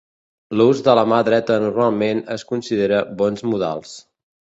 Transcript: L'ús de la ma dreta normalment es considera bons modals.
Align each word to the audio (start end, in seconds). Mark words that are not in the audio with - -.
L'ús 0.59 0.79
de 0.85 0.95
la 0.99 1.03
ma 1.11 1.19
dreta 1.27 1.57
normalment 1.63 2.21
es 2.37 2.45
considera 2.53 3.03
bons 3.21 3.45
modals. 3.51 3.93